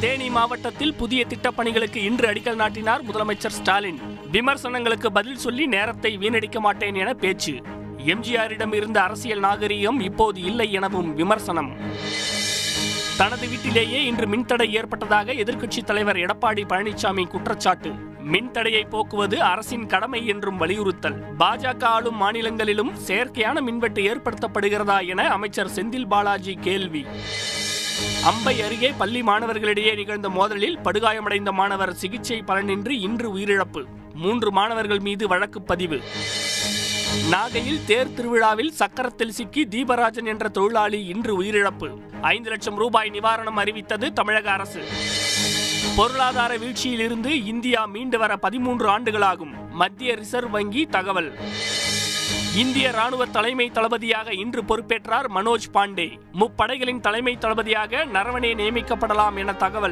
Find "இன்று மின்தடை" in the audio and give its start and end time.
14.04-14.70